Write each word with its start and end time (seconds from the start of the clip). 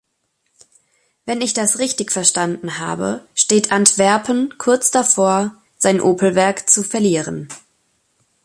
Wenn 1.27 1.41
ich 1.41 1.53
das 1.53 1.77
richtig 1.77 2.11
verstanden 2.11 2.79
habe, 2.79 3.23
steht 3.35 3.71
Antwerpen 3.71 4.57
kurz 4.57 4.89
davor, 4.89 5.53
sein 5.77 6.01
Opel-Werk 6.01 6.67
zu 6.67 6.81
verlieren. 6.81 7.49